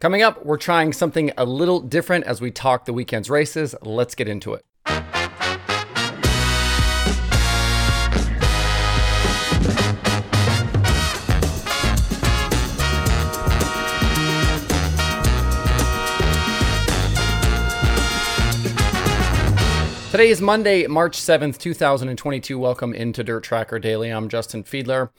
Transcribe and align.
Coming 0.00 0.22
up, 0.22 0.46
we're 0.46 0.56
trying 0.56 0.94
something 0.94 1.30
a 1.36 1.44
little 1.44 1.78
different 1.78 2.24
as 2.24 2.40
we 2.40 2.50
talk 2.50 2.86
the 2.86 2.92
weekend's 2.94 3.28
races. 3.28 3.74
Let's 3.82 4.14
get 4.14 4.28
into 4.28 4.54
it. 4.54 4.64
Today 20.10 20.30
is 20.30 20.40
Monday, 20.40 20.86
March 20.86 21.18
7th, 21.18 21.58
2022. 21.58 22.58
Welcome 22.58 22.94
into 22.94 23.22
Dirt 23.22 23.42
Tracker 23.44 23.78
Daily. 23.78 24.08
I'm 24.08 24.30
Justin 24.30 24.64
Fiedler. 24.64 25.10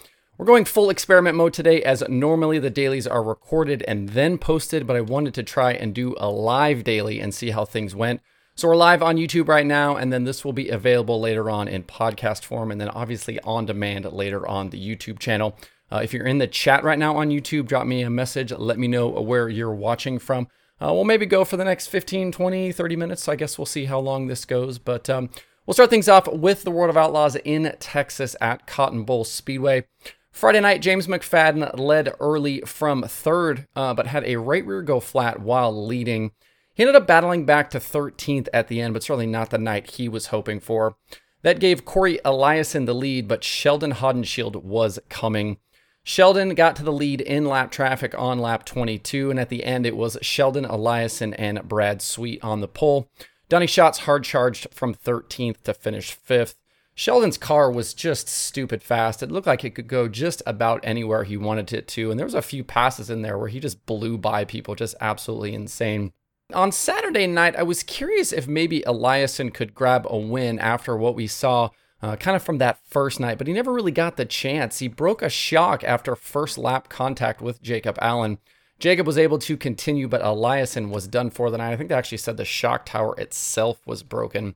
We're 0.41 0.47
going 0.47 0.65
full 0.65 0.89
experiment 0.89 1.37
mode 1.37 1.53
today 1.53 1.83
as 1.83 2.03
normally 2.09 2.57
the 2.57 2.71
dailies 2.71 3.05
are 3.05 3.21
recorded 3.21 3.83
and 3.87 4.09
then 4.09 4.39
posted, 4.39 4.87
but 4.87 4.95
I 4.95 5.01
wanted 5.01 5.35
to 5.35 5.43
try 5.43 5.73
and 5.73 5.93
do 5.93 6.15
a 6.17 6.31
live 6.31 6.83
daily 6.83 7.19
and 7.19 7.31
see 7.31 7.51
how 7.51 7.63
things 7.63 7.93
went. 7.93 8.21
So 8.55 8.67
we're 8.67 8.75
live 8.75 9.03
on 9.03 9.17
YouTube 9.17 9.47
right 9.47 9.67
now, 9.67 9.95
and 9.97 10.11
then 10.11 10.23
this 10.23 10.43
will 10.43 10.51
be 10.51 10.69
available 10.69 11.21
later 11.21 11.51
on 11.51 11.67
in 11.67 11.83
podcast 11.83 12.43
form, 12.43 12.71
and 12.71 12.81
then 12.81 12.89
obviously 12.89 13.39
on 13.41 13.67
demand 13.67 14.11
later 14.11 14.47
on 14.47 14.71
the 14.71 14.83
YouTube 14.83 15.19
channel. 15.19 15.55
Uh, 15.91 15.97
if 16.03 16.11
you're 16.11 16.25
in 16.25 16.39
the 16.39 16.47
chat 16.47 16.83
right 16.83 16.97
now 16.97 17.17
on 17.17 17.29
YouTube, 17.29 17.67
drop 17.67 17.85
me 17.85 18.01
a 18.01 18.09
message. 18.09 18.51
Let 18.51 18.79
me 18.79 18.87
know 18.87 19.09
where 19.09 19.47
you're 19.47 19.75
watching 19.75 20.17
from. 20.17 20.47
Uh, 20.81 20.91
we'll 20.91 21.03
maybe 21.03 21.27
go 21.27 21.45
for 21.45 21.57
the 21.57 21.65
next 21.65 21.85
15, 21.85 22.31
20, 22.31 22.71
30 22.71 22.95
minutes. 22.95 23.27
I 23.29 23.35
guess 23.35 23.59
we'll 23.59 23.67
see 23.67 23.85
how 23.85 23.99
long 23.99 24.25
this 24.25 24.45
goes. 24.45 24.79
But 24.79 25.07
um, 25.07 25.29
we'll 25.67 25.75
start 25.75 25.91
things 25.91 26.09
off 26.09 26.27
with 26.27 26.63
the 26.63 26.71
World 26.71 26.89
of 26.89 26.97
Outlaws 26.97 27.35
in 27.35 27.75
Texas 27.79 28.35
at 28.41 28.65
Cotton 28.65 29.03
Bowl 29.03 29.23
Speedway. 29.23 29.85
Friday 30.31 30.61
night, 30.61 30.81
James 30.81 31.07
McFadden 31.07 31.77
led 31.77 32.13
early 32.19 32.61
from 32.61 33.03
third, 33.03 33.67
uh, 33.75 33.93
but 33.93 34.07
had 34.07 34.23
a 34.25 34.37
right 34.37 34.65
rear 34.65 34.81
go 34.81 34.99
flat 34.99 35.39
while 35.39 35.85
leading. 35.85 36.31
He 36.73 36.83
ended 36.83 36.95
up 36.95 37.05
battling 37.05 37.45
back 37.45 37.69
to 37.71 37.79
13th 37.79 38.47
at 38.53 38.67
the 38.67 38.81
end, 38.81 38.93
but 38.93 39.03
certainly 39.03 39.27
not 39.27 39.49
the 39.49 39.57
night 39.57 39.91
he 39.91 40.07
was 40.07 40.27
hoping 40.27 40.59
for. 40.59 40.95
That 41.43 41.59
gave 41.59 41.85
Corey 41.85 42.19
Eliason 42.23 42.85
the 42.85 42.93
lead, 42.93 43.27
but 43.27 43.43
Sheldon 43.43 43.93
Haudenschild 43.93 44.63
was 44.63 44.99
coming. 45.09 45.57
Sheldon 46.03 46.55
got 46.55 46.75
to 46.77 46.83
the 46.83 46.93
lead 46.93 47.21
in 47.21 47.45
lap 47.45 47.71
traffic 47.71 48.15
on 48.17 48.39
lap 48.39 48.65
22, 48.65 49.29
and 49.29 49.39
at 49.39 49.49
the 49.49 49.63
end 49.63 49.85
it 49.85 49.95
was 49.95 50.17
Sheldon 50.21 50.65
Eliason 50.65 51.35
and 51.37 51.67
Brad 51.67 52.01
Sweet 52.01 52.43
on 52.43 52.61
the 52.61 52.67
pole. 52.67 53.09
Donny 53.49 53.67
Schatz 53.67 53.99
hard 53.99 54.23
charged 54.23 54.67
from 54.73 54.95
13th 54.95 55.61
to 55.63 55.73
finish 55.73 56.17
5th. 56.17 56.55
Sheldon's 56.93 57.37
car 57.37 57.71
was 57.71 57.93
just 57.93 58.27
stupid 58.27 58.83
fast. 58.83 59.23
It 59.23 59.31
looked 59.31 59.47
like 59.47 59.63
it 59.63 59.75
could 59.75 59.87
go 59.87 60.07
just 60.07 60.43
about 60.45 60.81
anywhere 60.83 61.23
he 61.23 61.37
wanted 61.37 61.71
it 61.73 61.87
to, 61.89 62.11
and 62.11 62.19
there 62.19 62.25
was 62.25 62.35
a 62.35 62.41
few 62.41 62.63
passes 62.63 63.09
in 63.09 63.21
there 63.21 63.37
where 63.37 63.47
he 63.47 63.59
just 63.59 63.85
blew 63.85 64.17
by 64.17 64.45
people, 64.45 64.75
just 64.75 64.95
absolutely 64.99 65.53
insane. 65.53 66.11
On 66.53 66.71
Saturday 66.71 67.27
night, 67.27 67.55
I 67.55 67.63
was 67.63 67.81
curious 67.81 68.33
if 68.33 68.47
maybe 68.47 68.81
Eliason 68.81 69.53
could 69.53 69.73
grab 69.73 70.05
a 70.09 70.17
win 70.17 70.59
after 70.59 70.97
what 70.97 71.15
we 71.15 71.27
saw 71.27 71.69
uh, 72.01 72.15
kind 72.15 72.35
of 72.35 72.43
from 72.43 72.57
that 72.57 72.79
first 72.85 73.19
night, 73.19 73.37
but 73.37 73.47
he 73.47 73.53
never 73.53 73.71
really 73.71 73.91
got 73.91 74.17
the 74.17 74.25
chance. 74.25 74.79
He 74.79 74.87
broke 74.87 75.21
a 75.21 75.29
shock 75.29 75.83
after 75.83 76.15
first 76.15 76.57
lap 76.57 76.89
contact 76.89 77.41
with 77.41 77.61
Jacob 77.61 77.97
Allen. 78.01 78.39
Jacob 78.79 79.05
was 79.05 79.17
able 79.17 79.37
to 79.39 79.55
continue, 79.55 80.07
but 80.07 80.23
Eliason 80.23 80.89
was 80.89 81.07
done 81.07 81.29
for 81.29 81.51
the 81.51 81.59
night. 81.59 81.71
I 81.71 81.77
think 81.77 81.89
they 81.89 81.95
actually 81.95 82.17
said 82.17 82.37
the 82.37 82.45
shock 82.45 82.85
tower 82.85 83.15
itself 83.19 83.85
was 83.85 84.01
broken. 84.01 84.55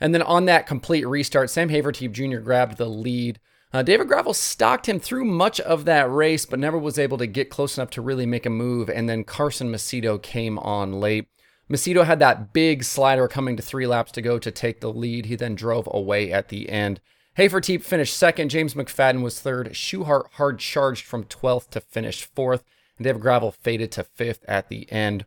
And 0.00 0.14
then 0.14 0.22
on 0.22 0.46
that 0.46 0.66
complete 0.66 1.06
restart, 1.06 1.50
Sam 1.50 1.68
Hafertepe 1.68 2.12
Jr. 2.12 2.38
grabbed 2.38 2.78
the 2.78 2.88
lead. 2.88 3.38
Uh, 3.72 3.82
David 3.82 4.08
Gravel 4.08 4.34
stalked 4.34 4.88
him 4.88 4.98
through 4.98 5.24
much 5.24 5.60
of 5.60 5.84
that 5.84 6.10
race, 6.10 6.44
but 6.44 6.58
never 6.58 6.78
was 6.78 6.98
able 6.98 7.18
to 7.18 7.26
get 7.26 7.50
close 7.50 7.76
enough 7.76 7.90
to 7.90 8.02
really 8.02 8.26
make 8.26 8.46
a 8.46 8.50
move. 8.50 8.90
And 8.90 9.08
then 9.08 9.22
Carson 9.22 9.70
Macedo 9.70 10.20
came 10.20 10.58
on 10.58 10.94
late. 10.94 11.28
Macedo 11.70 12.04
had 12.04 12.18
that 12.18 12.52
big 12.52 12.82
slider 12.82 13.28
coming 13.28 13.56
to 13.56 13.62
three 13.62 13.86
laps 13.86 14.10
to 14.12 14.22
go 14.22 14.40
to 14.40 14.50
take 14.50 14.80
the 14.80 14.92
lead. 14.92 15.26
He 15.26 15.36
then 15.36 15.54
drove 15.54 15.88
away 15.92 16.32
at 16.32 16.48
the 16.48 16.68
end. 16.68 17.00
Hafertepe 17.38 17.82
finished 17.84 18.16
second. 18.16 18.48
James 18.48 18.74
McFadden 18.74 19.22
was 19.22 19.40
third. 19.40 19.68
Schuchart 19.68 20.32
hard 20.32 20.58
charged 20.58 21.04
from 21.04 21.24
12th 21.24 21.70
to 21.70 21.80
finish 21.80 22.24
fourth. 22.24 22.64
And 22.98 23.04
David 23.04 23.22
Gravel 23.22 23.52
faded 23.52 23.92
to 23.92 24.02
fifth 24.02 24.44
at 24.48 24.68
the 24.68 24.90
end. 24.90 25.26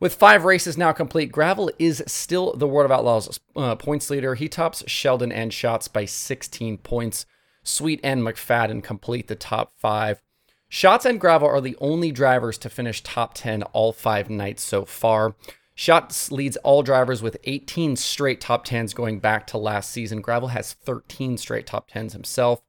With 0.00 0.14
five 0.14 0.44
races 0.44 0.78
now 0.78 0.92
complete, 0.92 1.30
Gravel 1.30 1.70
is 1.78 2.02
still 2.06 2.54
the 2.54 2.66
World 2.66 2.90
of 2.90 2.98
Outlaws 2.98 3.38
uh, 3.54 3.76
points 3.76 4.08
leader. 4.08 4.34
He 4.34 4.48
tops 4.48 4.82
Sheldon 4.86 5.30
and 5.30 5.52
Schatz 5.52 5.88
by 5.88 6.06
16 6.06 6.78
points. 6.78 7.26
Sweet 7.62 8.00
and 8.02 8.22
McFadden 8.22 8.82
complete 8.82 9.28
the 9.28 9.36
top 9.36 9.74
five. 9.76 10.22
Schatz 10.70 11.04
and 11.04 11.20
Gravel 11.20 11.48
are 11.48 11.60
the 11.60 11.76
only 11.82 12.12
drivers 12.12 12.56
to 12.58 12.70
finish 12.70 13.02
top 13.02 13.34
10 13.34 13.62
all 13.74 13.92
five 13.92 14.30
nights 14.30 14.62
so 14.62 14.86
far. 14.86 15.34
Schatz 15.74 16.32
leads 16.32 16.56
all 16.58 16.82
drivers 16.82 17.22
with 17.22 17.36
18 17.44 17.96
straight 17.96 18.40
top 18.40 18.66
10s 18.66 18.94
going 18.94 19.18
back 19.18 19.46
to 19.48 19.58
last 19.58 19.90
season. 19.90 20.22
Gravel 20.22 20.48
has 20.48 20.72
13 20.72 21.36
straight 21.36 21.66
top 21.66 21.90
10s 21.90 22.12
himself. 22.12 22.62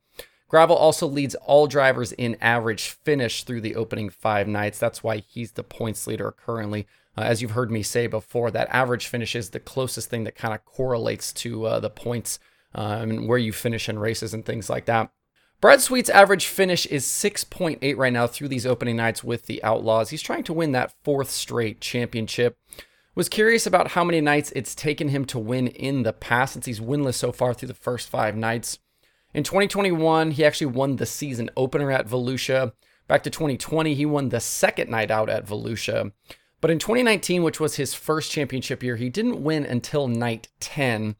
Gravel 0.49 0.75
also 0.75 1.07
leads 1.07 1.35
all 1.35 1.65
drivers 1.65 2.11
in 2.11 2.35
average 2.41 2.89
finish 2.89 3.43
through 3.43 3.61
the 3.61 3.75
opening 3.75 4.09
five 4.09 4.49
nights. 4.49 4.79
That's 4.79 5.01
why 5.01 5.17
he's 5.17 5.53
the 5.53 5.63
points 5.63 6.07
leader 6.07 6.31
currently. 6.31 6.87
Uh, 7.17 7.21
as 7.21 7.41
you've 7.41 7.51
heard 7.51 7.71
me 7.71 7.83
say 7.83 8.07
before, 8.07 8.51
that 8.51 8.69
average 8.69 9.07
finish 9.07 9.35
is 9.35 9.49
the 9.49 9.59
closest 9.59 10.09
thing 10.09 10.23
that 10.23 10.35
kind 10.35 10.53
of 10.53 10.63
correlates 10.65 11.33
to 11.33 11.65
uh, 11.65 11.79
the 11.79 11.89
points 11.89 12.39
uh, 12.73 12.99
and 13.01 13.27
where 13.27 13.37
you 13.37 13.51
finish 13.51 13.89
in 13.89 13.99
races 13.99 14.33
and 14.33 14.45
things 14.45 14.69
like 14.69 14.85
that. 14.85 15.11
Brad 15.59 15.79
Sweet's 15.79 16.09
average 16.09 16.47
finish 16.47 16.87
is 16.87 17.05
6.8 17.05 17.95
right 17.95 18.13
now 18.13 18.25
through 18.25 18.47
these 18.47 18.65
opening 18.65 18.95
nights 18.95 19.23
with 19.23 19.45
the 19.45 19.63
Outlaws. 19.63 20.09
He's 20.09 20.21
trying 20.21 20.43
to 20.45 20.53
win 20.53 20.71
that 20.71 20.95
fourth 21.03 21.29
straight 21.29 21.81
championship. 21.81 22.57
Was 23.13 23.29
curious 23.29 23.67
about 23.67 23.89
how 23.89 24.03
many 24.03 24.21
nights 24.21 24.51
it's 24.55 24.73
taken 24.73 25.09
him 25.09 25.25
to 25.25 25.37
win 25.37 25.67
in 25.67 26.03
the 26.03 26.13
past 26.13 26.53
since 26.53 26.65
he's 26.65 26.79
winless 26.79 27.15
so 27.15 27.31
far 27.31 27.53
through 27.53 27.67
the 27.67 27.73
first 27.73 28.09
five 28.09 28.35
nights. 28.35 28.79
In 29.33 29.43
2021, 29.43 30.31
he 30.31 30.43
actually 30.43 30.67
won 30.67 30.95
the 30.95 31.05
season 31.05 31.49
opener 31.55 31.91
at 31.91 32.07
Volusia. 32.07 32.71
Back 33.07 33.21
to 33.23 33.29
2020, 33.29 33.93
he 33.93 34.05
won 34.05 34.29
the 34.29 34.39
second 34.39 34.89
night 34.89 35.11
out 35.11 35.29
at 35.29 35.45
Volusia. 35.45 36.11
But 36.61 36.69
in 36.69 36.77
2019, 36.77 37.41
which 37.41 37.59
was 37.59 37.75
his 37.75 37.95
first 37.95 38.31
championship 38.31 38.83
year, 38.83 38.95
he 38.95 39.09
didn't 39.09 39.43
win 39.43 39.65
until 39.65 40.07
night 40.07 40.47
10. 40.59 41.15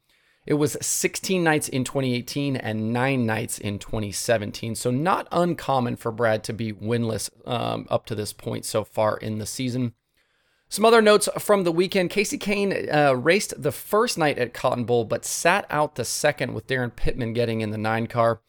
It 0.46 0.54
was 0.54 0.78
16 0.80 1.44
nights 1.44 1.68
in 1.68 1.84
2018 1.84 2.56
and 2.56 2.94
nine 2.94 3.26
nights 3.26 3.58
in 3.58 3.80
2017. 3.80 4.76
So, 4.76 4.92
not 4.92 5.28
uncommon 5.32 5.96
for 5.96 6.12
Brad 6.12 6.44
to 6.46 6.54
be 6.54 6.72
winless 6.72 7.30
um, 7.48 7.88
up 7.90 8.06
to 8.08 8.16
this 8.16 8.34
point 8.34 8.66
so 8.66 8.84
far 8.84 9.18
in 9.18 9.40
the 9.40 9.46
season. 9.46 9.94
Some 10.70 10.86
other 10.86 11.02
notes 11.02 11.28
from 11.38 11.64
the 11.64 11.72
weekend 11.72 12.12
Kasey 12.12 12.40
Kahne 12.40 12.94
uh, 12.94 13.16
raced 13.16 13.62
the 13.62 13.74
first 13.74 14.18
night 14.18 14.38
at 14.38 14.54
Cotton 14.54 14.86
Bowl, 14.86 15.04
but 15.04 15.26
sat 15.26 15.66
out 15.70 15.96
the 15.96 16.06
second 16.06 16.54
with 16.54 16.68
Daryn 16.68 16.96
Pittman 16.96 17.34
getting 17.34 17.62
in 17.62 17.72
the 17.72 17.78
nine 17.78 18.08
car. 18.08 18.42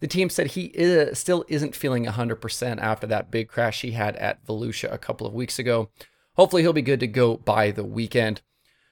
The 0.00 0.08
team 0.08 0.28
said 0.28 0.48
he 0.48 0.66
is, 0.74 1.18
still 1.18 1.44
isn't 1.48 1.76
feeling 1.76 2.04
100% 2.04 2.78
after 2.78 3.06
that 3.06 3.30
big 3.30 3.48
crash 3.48 3.82
he 3.82 3.92
had 3.92 4.16
at 4.16 4.44
Volusia 4.44 4.92
a 4.92 4.98
couple 4.98 5.26
of 5.26 5.32
weeks 5.32 5.58
ago. 5.58 5.90
Hopefully, 6.38 6.62
he'll 6.62 6.72
be 6.72 6.82
good 6.82 7.00
to 7.00 7.08
go 7.08 7.36
by 7.36 7.72
the 7.72 7.84
weekend. 7.84 8.42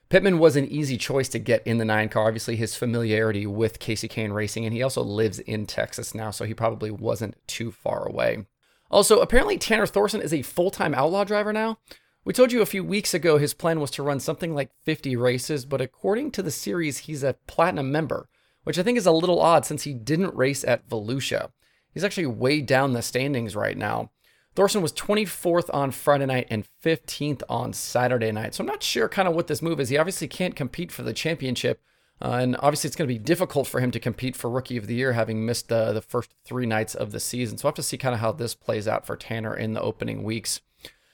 Pittman 0.09 0.39
was 0.39 0.57
an 0.57 0.67
easy 0.67 0.97
choice 0.97 1.29
to 1.29 1.39
get 1.39 1.67
in 1.67 1.79
the 1.79 1.85
nine 1.85 2.09
car. 2.09 2.27
Obviously, 2.27 2.57
his 2.57 2.75
familiarity 2.75 3.47
with 3.47 3.79
Kasey 3.79 4.11
Kahne 4.11 4.35
Racing, 4.35 4.65
and 4.65 4.75
he 4.75 4.83
also 4.83 5.03
lives 5.03 5.39
in 5.39 5.65
Texas 5.65 6.15
now, 6.15 6.33
so 6.33 6.45
he 6.45 6.55
probably 6.55 6.91
wasn't 6.91 7.37
too 7.47 7.71
far 7.71 8.07
away. 8.07 8.47
Also, 8.91 9.21
apparently, 9.21 9.59
Tanner 9.59 9.87
Thorson 9.87 10.21
is 10.21 10.35
a 10.35 10.43
full 10.43 10.73
time 10.73 10.93
outlaw 10.93 11.23
driver 11.23 11.53
now. 11.53 11.79
We 12.25 12.33
told 12.33 12.51
you 12.51 12.63
a 12.63 12.67
few 12.67 12.83
weeks 12.83 13.15
ago 13.15 13.39
his 13.39 13.55
plan 13.55 13.79
was 13.79 13.93
to 13.93 14.03
run 14.03 14.19
something 14.19 14.53
like 14.53 14.73
50 14.83 15.15
races, 15.15 15.65
but 15.65 15.81
according 15.81 16.33
to 16.33 16.43
the 16.43 16.51
series, 16.51 16.99
he's 16.99 17.23
a 17.23 17.37
platinum 17.47 17.93
member, 17.93 18.29
which 18.65 18.77
I 18.77 18.83
think 18.83 18.99
is 18.99 19.07
a 19.07 19.13
little 19.13 19.41
odd 19.41 19.65
since 19.65 19.85
he 19.85 19.95
didn't 19.95 20.35
race 20.35 20.65
at 20.65 20.89
Volusia. 20.89 21.51
He's 21.95 22.03
actually 22.03 22.27
way 22.27 22.61
down 22.61 22.93
the 22.93 23.03
standings 23.03 23.55
right 23.55 23.79
now. 23.79 24.11
Thorson 24.57 24.81
was 24.81 24.93
24th 24.95 25.69
on 25.75 25.91
Friday 25.91 26.25
night 26.25 26.47
and 26.51 26.65
15th 26.83 27.43
on 27.47 27.75
Saturday 27.75 28.33
night. 28.33 28.55
So 28.55 28.63
I'm 28.63 28.67
not 28.67 28.83
sure 28.83 29.07
kind 29.07 29.29
of 29.29 29.35
what 29.35 29.49
this 29.49 29.61
move 29.61 29.79
is. 29.79 29.91
He 29.91 29.99
obviously 29.99 30.29
can't 30.29 30.57
compete 30.57 30.91
for 30.91 31.03
the 31.03 31.13
championship. 31.13 31.83
Uh, 32.23 32.39
and 32.41 32.57
obviously, 32.61 32.89
it's 32.89 32.97
going 32.97 33.07
to 33.07 33.15
be 33.15 33.19
difficult 33.19 33.67
for 33.67 33.81
him 33.81 33.91
to 33.91 34.01
compete 34.01 34.35
for 34.35 34.49
Rookie 34.49 34.79
of 34.79 34.87
the 34.87 34.95
Year, 34.95 35.13
having 35.13 35.45
missed 35.45 35.71
uh, 35.71 35.93
the 35.93 36.01
first 36.01 36.31
three 36.47 36.65
nights 36.65 36.95
of 36.95 37.13
the 37.13 37.21
season. 37.21 37.59
So 37.59 37.65
we'll 37.65 37.73
have 37.73 37.77
to 37.77 37.83
see 37.83 37.99
kind 37.99 38.15
of 38.15 38.23
how 38.23 38.33
this 38.33 38.55
plays 38.55 38.89
out 38.89 39.07
for 39.07 39.15
Tanner 39.15 39.55
in 39.55 39.75
the 39.75 39.83
opening 39.83 40.23
weeks. 40.23 40.63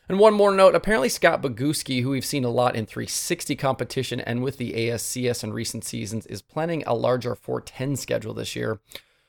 And 0.09 0.21
one 0.21 0.35
more 0.35 0.55
note 0.55 0.77
apparently, 0.77 1.09
Scott 1.09 1.43
Bogucki, 1.43 2.03
who 2.03 2.11
we've 2.11 2.25
seen 2.25 2.45
a 2.45 2.51
lot 2.51 2.77
in 2.77 2.87
360 2.87 3.57
competition 3.57 4.21
and 4.21 4.45
with 4.45 4.59
the 4.59 4.73
ASCS 4.75 5.43
in 5.43 5.53
recent 5.53 5.85
seasons, 5.85 6.27
is 6.27 6.43
planning 6.43 6.85
a 6.87 6.95
larger 6.95 7.35
410 7.35 7.97
schedule 7.97 8.35
this 8.35 8.55
year. 8.55 8.79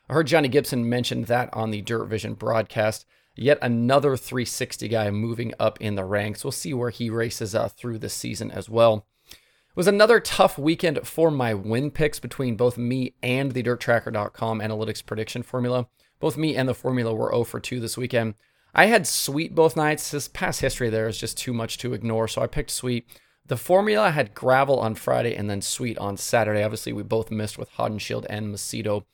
I 0.07 0.13
heard 0.13 0.27
Johnny 0.27 0.49
Gibson 0.49 0.87
mention 0.87 1.23
that 1.23 1.49
on 1.53 1.71
the 1.71 1.81
Dirt 1.81 2.05
Vision 2.05 2.35
broadcast. 2.35 3.07
Yet 3.35 3.57
another 3.61 4.15
360 4.15 4.87
guy 4.87 5.09
moving 5.09 5.53
up 5.59 5.81
in 5.81 5.95
the 5.95 6.05
ranks. 6.05 6.43
We'll 6.43 6.51
see 6.51 6.73
where 6.73 6.91
he 6.91 7.09
races 7.09 7.55
uh, 7.55 7.69
through 7.69 7.99
the 7.99 8.09
season 8.09 8.51
as 8.51 8.69
well. 8.69 9.07
It 9.29 9.75
was 9.75 9.87
another 9.87 10.19
tough 10.19 10.59
weekend 10.59 11.07
for 11.07 11.31
my 11.31 11.55
win 11.55 11.89
picks 11.89 12.19
between 12.19 12.55
both 12.55 12.77
me 12.77 13.15
and 13.23 13.53
the 13.53 13.63
DirtTracker.com 13.63 14.59
analytics 14.59 15.03
prediction 15.03 15.41
formula. 15.41 15.87
Both 16.19 16.37
me 16.37 16.55
and 16.55 16.69
the 16.69 16.75
formula 16.75 17.13
were 17.13 17.31
0 17.31 17.43
for 17.45 17.59
2 17.59 17.79
this 17.79 17.97
weekend. 17.97 18.35
I 18.75 18.85
had 18.85 19.07
Sweet 19.07 19.55
both 19.55 19.75
nights. 19.75 20.11
This 20.11 20.27
past 20.27 20.61
history 20.61 20.89
there 20.89 21.07
is 21.07 21.17
just 21.17 21.37
too 21.37 21.53
much 21.53 21.79
to 21.79 21.93
ignore, 21.93 22.27
so 22.27 22.41
I 22.41 22.47
picked 22.47 22.69
Sweet. 22.69 23.07
The 23.45 23.57
formula 23.57 24.11
had 24.11 24.33
gravel 24.35 24.79
on 24.79 24.95
Friday 24.95 25.35
and 25.35 25.49
then 25.49 25.61
Sweet 25.61 25.97
on 25.97 26.17
Saturday. 26.17 26.63
Obviously, 26.63 26.93
we 26.93 27.03
both 27.03 27.31
missed 27.31 27.57
with 27.57 27.71
Haudenschild 27.71 28.25
and 28.29 28.53
Macedo. 28.53 29.05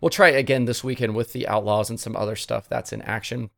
We'll 0.00 0.10
try 0.10 0.28
again 0.28 0.64
this 0.64 0.82
weekend 0.82 1.14
with 1.14 1.32
the 1.32 1.46
Outlaws 1.48 1.90
and 1.90 1.98
some 1.98 2.16
other 2.16 2.36
stuff 2.36 2.68
that's 2.68 2.92
in 2.92 3.02
action. 3.02 3.50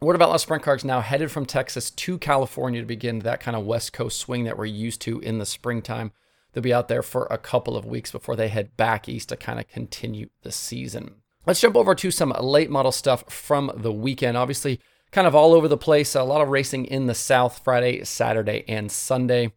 World 0.00 0.14
of 0.14 0.22
Outlaws 0.22 0.42
Sprint 0.42 0.62
Cars 0.62 0.84
now 0.84 1.00
headed 1.00 1.32
from 1.32 1.44
Texas 1.44 1.90
to 1.90 2.18
California 2.18 2.80
to 2.80 2.86
begin 2.86 3.18
that 3.20 3.40
kind 3.40 3.56
of 3.56 3.66
West 3.66 3.92
Coast 3.92 4.20
swing 4.20 4.44
that 4.44 4.56
we're 4.56 4.66
used 4.66 5.00
to 5.00 5.18
in 5.18 5.38
the 5.38 5.46
springtime. 5.46 6.12
They'll 6.52 6.62
be 6.62 6.72
out 6.72 6.86
there 6.86 7.02
for 7.02 7.26
a 7.32 7.36
couple 7.36 7.76
of 7.76 7.84
weeks 7.84 8.12
before 8.12 8.36
they 8.36 8.46
head 8.46 8.76
back 8.76 9.08
east 9.08 9.30
to 9.30 9.36
kind 9.36 9.58
of 9.58 9.66
continue 9.66 10.28
the 10.42 10.52
season. 10.52 11.16
Let's 11.46 11.60
jump 11.60 11.74
over 11.74 11.96
to 11.96 12.12
some 12.12 12.32
late 12.40 12.70
model 12.70 12.92
stuff 12.92 13.24
from 13.32 13.72
the 13.74 13.90
weekend. 13.92 14.36
Obviously, 14.36 14.78
kind 15.10 15.26
of 15.26 15.34
all 15.34 15.52
over 15.52 15.66
the 15.66 15.76
place. 15.76 16.14
A 16.14 16.22
lot 16.22 16.42
of 16.42 16.48
racing 16.48 16.84
in 16.84 17.06
the 17.06 17.14
South 17.14 17.60
Friday, 17.64 18.04
Saturday, 18.04 18.64
and 18.68 18.92
Sunday. 18.92 19.52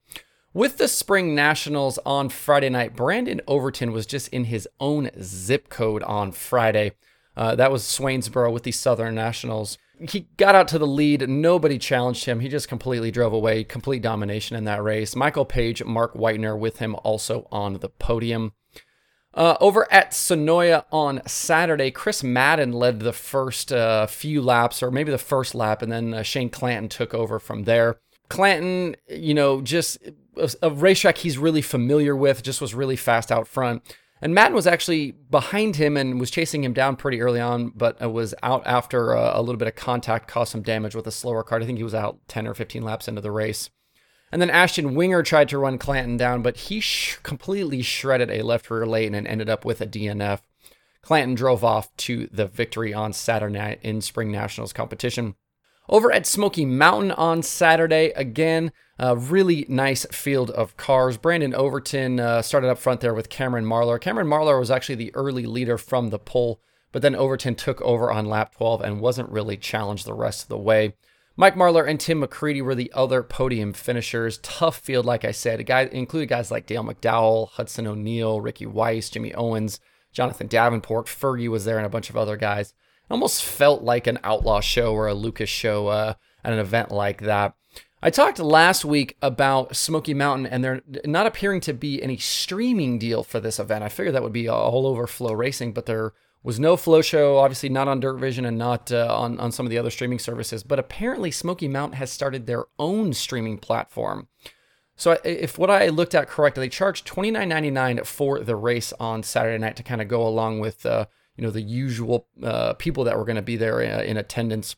With 0.55 0.79
the 0.79 0.87
Spring 0.87 1.35
Nationals 1.35 1.99
on 2.03 2.29
Friday 2.29 2.69
night, 2.69 2.95
Brandon 2.95 3.41
Overton 3.47 3.91
was 3.91 4.07
just 4.07 4.27
in 4.29 4.45
his 4.45 4.67
own 4.79 5.11
zip 5.21 5.69
code 5.69 6.01
on 6.01 6.31
Friday. 6.31 6.93
Uh, 7.37 7.55
that 7.55 7.71
was 7.71 7.83
Swainsboro 7.83 8.51
with 8.51 8.63
the 8.63 8.71
Southern 8.71 9.13
Nationals. 9.13 9.77
He 10.09 10.27
got 10.37 10.55
out 10.55 10.67
to 10.69 10.79
the 10.79 10.87
lead. 10.87 11.29
Nobody 11.29 11.77
challenged 11.77 12.25
him. 12.25 12.39
He 12.39 12.49
just 12.49 12.67
completely 12.67 13.11
drove 13.11 13.33
away, 13.33 13.63
complete 13.63 14.01
domination 14.01 14.55
in 14.55 14.63
that 14.65 14.83
race. 14.83 15.15
Michael 15.15 15.45
Page, 15.45 15.83
Mark 15.83 16.13
Whitener 16.13 16.57
with 16.57 16.79
him 16.79 16.95
also 17.03 17.47
on 17.51 17.73
the 17.79 17.89
podium. 17.89 18.53
Uh, 19.33 19.55
over 19.61 19.91
at 19.91 20.11
Senoia 20.11 20.83
on 20.91 21.21
Saturday, 21.25 21.89
Chris 21.89 22.21
Madden 22.21 22.73
led 22.73 22.99
the 22.99 23.13
first 23.13 23.71
uh, 23.71 24.05
few 24.07 24.41
laps, 24.41 24.83
or 24.83 24.91
maybe 24.91 25.11
the 25.11 25.17
first 25.17 25.55
lap, 25.55 25.81
and 25.81 25.91
then 25.91 26.13
uh, 26.13 26.21
Shane 26.21 26.49
Clanton 26.49 26.89
took 26.89 27.13
over 27.13 27.39
from 27.39 27.63
there. 27.63 27.99
Clanton, 28.27 28.95
you 29.07 29.33
know, 29.33 29.61
just 29.61 29.97
a, 30.35 30.51
a, 30.63 30.69
racetrack 30.69 31.19
he's 31.19 31.37
really 31.37 31.61
familiar 31.61 32.15
with, 32.15 32.43
just 32.43 32.59
was 32.59 32.73
really 32.73 32.97
fast 32.97 33.31
out 33.31 33.47
front. 33.47 33.83
And 34.21 34.35
Madden 34.35 34.53
was 34.53 34.67
actually 34.67 35.11
behind 35.11 35.77
him 35.77 35.97
and 35.97 36.19
was 36.19 36.29
chasing 36.29 36.63
him 36.63 36.73
down 36.73 36.95
pretty 36.95 37.21
early 37.21 37.39
on, 37.39 37.69
but 37.69 37.99
was 38.11 38.35
out 38.43 38.61
after 38.67 39.15
uh, 39.15 39.31
a 39.33 39.41
little 39.41 39.57
bit 39.57 39.67
of 39.67 39.75
contact, 39.75 40.27
caused 40.27 40.51
some 40.51 40.61
damage 40.61 40.93
with 40.93 41.07
a 41.07 41.11
slower 41.11 41.43
car. 41.43 41.59
I 41.59 41.65
think 41.65 41.79
he 41.79 41.83
was 41.83 41.95
out 41.95 42.19
10 42.27 42.47
or 42.47 42.53
15 42.53 42.83
laps 42.83 43.07
into 43.07 43.21
the 43.21 43.31
race. 43.31 43.71
And 44.31 44.41
then 44.41 44.51
Ashton 44.51 44.93
Winger 44.93 45.23
tried 45.23 45.49
to 45.49 45.57
run 45.57 45.77
Clanton 45.77 46.17
down, 46.17 46.43
but 46.43 46.55
he 46.55 46.79
sh- 46.79 47.17
completely 47.23 47.81
shredded 47.81 48.29
a 48.29 48.43
left 48.43 48.69
rear 48.69 48.85
lane 48.85 49.15
and 49.15 49.27
ended 49.27 49.49
up 49.49 49.65
with 49.65 49.81
a 49.81 49.87
DNF. 49.87 50.41
Clanton 51.01 51.33
drove 51.33 51.63
off 51.63 51.95
to 51.97 52.29
the 52.31 52.45
victory 52.45 52.93
on 52.93 53.11
Saturday 53.11 53.57
night 53.57 53.79
in 53.81 54.01
Spring 54.01 54.31
Nationals 54.31 54.71
competition. 54.71 55.35
Over 55.91 56.09
at 56.09 56.25
Smoky 56.25 56.63
Mountain 56.63 57.11
on 57.11 57.43
Saturday, 57.43 58.13
again, 58.15 58.71
a 58.97 59.13
really 59.13 59.65
nice 59.67 60.05
field 60.05 60.49
of 60.51 60.77
cars. 60.77 61.17
Brandon 61.17 61.53
Overton 61.53 62.17
uh, 62.17 62.41
started 62.41 62.69
up 62.69 62.77
front 62.77 63.01
there 63.01 63.13
with 63.13 63.27
Cameron 63.27 63.65
Marlar. 63.65 63.99
Cameron 63.99 64.27
Marlar 64.27 64.57
was 64.57 64.71
actually 64.71 64.95
the 64.95 65.13
early 65.13 65.45
leader 65.45 65.77
from 65.77 66.09
the 66.09 66.17
pole, 66.17 66.61
but 66.93 67.01
then 67.01 67.13
Overton 67.13 67.55
took 67.55 67.81
over 67.81 68.09
on 68.09 68.27
lap 68.27 68.55
12 68.55 68.79
and 68.79 69.01
wasn't 69.01 69.29
really 69.31 69.57
challenged 69.57 70.05
the 70.05 70.13
rest 70.13 70.43
of 70.43 70.47
the 70.47 70.57
way. 70.57 70.93
Mike 71.35 71.55
Marlar 71.55 71.85
and 71.85 71.99
Tim 71.99 72.21
McCreadie 72.21 72.63
were 72.63 72.75
the 72.75 72.91
other 72.93 73.21
podium 73.21 73.73
finishers. 73.73 74.37
Tough 74.37 74.77
field, 74.77 75.05
like 75.05 75.25
I 75.25 75.31
said. 75.31 75.65
Guy 75.65 75.89
included 75.91 76.29
guys 76.29 76.51
like 76.51 76.67
Dale 76.67 76.85
McDowell, 76.85 77.49
Hudson 77.49 77.85
O'Neill, 77.85 78.39
Ricky 78.39 78.65
Weiss, 78.65 79.09
Jimmy 79.09 79.33
Owens, 79.33 79.81
Jonathan 80.13 80.47
Davenport, 80.47 81.07
Fergie 81.07 81.49
was 81.49 81.65
there, 81.65 81.75
and 81.75 81.85
a 81.85 81.89
bunch 81.89 82.09
of 82.09 82.15
other 82.15 82.37
guys. 82.37 82.73
Almost 83.11 83.43
felt 83.43 83.83
like 83.83 84.07
an 84.07 84.19
outlaw 84.23 84.61
show 84.61 84.93
or 84.93 85.07
a 85.07 85.13
Lucas 85.13 85.49
show 85.49 85.87
uh, 85.87 86.13
at 86.43 86.53
an 86.53 86.59
event 86.59 86.91
like 86.91 87.21
that. 87.21 87.53
I 88.01 88.09
talked 88.09 88.39
last 88.39 88.83
week 88.83 89.17
about 89.21 89.75
Smoky 89.75 90.13
Mountain, 90.15 90.47
and 90.47 90.63
there 90.63 90.81
not 91.05 91.27
appearing 91.27 91.59
to 91.61 91.73
be 91.73 92.01
any 92.01 92.17
streaming 92.17 92.97
deal 92.97 93.21
for 93.23 93.39
this 93.39 93.59
event. 93.59 93.83
I 93.83 93.89
figured 93.89 94.15
that 94.15 94.23
would 94.23 94.33
be 94.33 94.47
all 94.47 94.87
over 94.87 95.05
Flow 95.05 95.33
Racing, 95.33 95.73
but 95.73 95.85
there 95.85 96.13
was 96.41 96.59
no 96.59 96.75
Flow 96.75 97.03
Show, 97.03 97.37
obviously 97.37 97.69
not 97.69 97.87
on 97.87 97.99
Dirt 97.99 98.17
Vision 98.17 98.45
and 98.45 98.57
not 98.57 98.91
uh, 98.91 99.15
on, 99.15 99.39
on 99.39 99.51
some 99.51 99.67
of 99.67 99.69
the 99.69 99.77
other 99.77 99.91
streaming 99.91 100.17
services. 100.17 100.63
But 100.63 100.79
apparently, 100.79 101.29
Smoky 101.29 101.67
Mountain 101.67 101.97
has 101.97 102.11
started 102.11 102.47
their 102.47 102.65
own 102.79 103.13
streaming 103.13 103.59
platform. 103.59 104.29
So 104.95 105.19
if 105.23 105.59
what 105.59 105.69
I 105.69 105.89
looked 105.89 106.15
at 106.15 106.27
correctly, 106.27 106.65
they 106.65 106.69
charged 106.69 107.05
twenty 107.05 107.29
nine 107.29 107.49
ninety 107.49 107.71
nine 107.71 108.03
for 108.03 108.39
the 108.39 108.55
race 108.55 108.93
on 108.99 109.21
Saturday 109.21 109.59
night 109.59 109.75
to 109.75 109.83
kind 109.83 110.01
of 110.01 110.07
go 110.07 110.25
along 110.25 110.59
with 110.59 110.85
uh, 110.85 111.05
you 111.35 111.43
know 111.43 111.51
the 111.51 111.61
usual 111.61 112.27
uh, 112.43 112.73
people 112.73 113.03
that 113.05 113.17
were 113.17 113.25
going 113.25 113.35
to 113.35 113.41
be 113.41 113.57
there 113.57 113.81
in, 113.81 113.91
uh, 113.91 114.03
in 114.03 114.17
attendance. 114.17 114.75